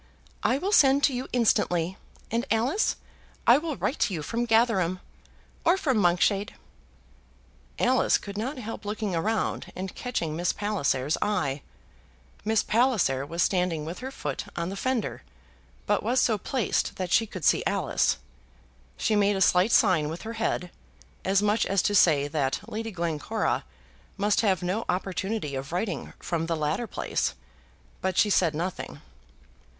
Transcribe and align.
"I 0.41 0.57
will 0.57 0.71
send 0.71 1.03
to 1.03 1.13
you 1.13 1.27
instantly; 1.31 1.95
and, 2.31 2.47
Alice, 2.49 2.95
I 3.45 3.59
will 3.59 3.75
write 3.77 3.99
to 3.99 4.15
you 4.15 4.23
from 4.23 4.47
Gatherum, 4.47 4.99
or 5.63 5.77
from 5.77 5.97
Monkshade." 5.99 6.55
Alice 7.77 8.17
could 8.17 8.35
not 8.35 8.57
help 8.57 8.83
looking 8.83 9.15
around 9.15 9.71
and 9.75 9.93
catching 9.93 10.35
Miss 10.35 10.53
Palliser's 10.53 11.19
eye. 11.21 11.61
Miss 12.43 12.63
Palliser 12.63 13.27
was 13.27 13.43
standing 13.43 13.85
with 13.85 13.99
her 13.99 14.09
foot 14.09 14.45
on 14.55 14.69
the 14.69 14.75
fender, 14.75 15.21
but 15.85 16.01
was 16.01 16.19
so 16.19 16.35
placed 16.39 16.95
that 16.95 17.11
she 17.11 17.27
could 17.27 17.45
see 17.45 17.63
Alice. 17.67 18.17
She 18.97 19.15
made 19.15 19.35
a 19.35 19.39
slight 19.39 19.71
sign 19.71 20.09
with 20.09 20.23
her 20.23 20.33
head, 20.33 20.71
as 21.23 21.43
much 21.43 21.63
as 21.63 21.83
to 21.83 21.93
say 21.93 22.27
that 22.27 22.61
Lady 22.67 22.89
Glencora 22.89 23.65
must 24.17 24.41
have 24.41 24.63
no 24.63 24.83
opportunity 24.89 25.53
of 25.53 25.71
writing 25.71 26.13
from 26.17 26.47
the 26.47 26.55
latter 26.57 26.87
place; 26.87 27.35
but 28.01 28.17
she 28.17 28.31
said 28.31 28.55
nothing. 28.55 28.99